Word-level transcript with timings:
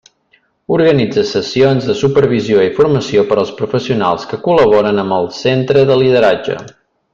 Organitza 0.77 1.25
sessions 1.31 1.89
de 1.89 1.95
supervisió 1.99 2.63
i 2.69 2.73
formació 2.79 3.27
per 3.33 3.39
als 3.43 3.53
professionals 3.61 4.27
que 4.33 4.41
col·laboren 4.49 5.03
amb 5.05 5.19
el 5.21 5.31
Centre 5.45 5.85
de 5.93 6.01
Lideratge. 6.03 6.59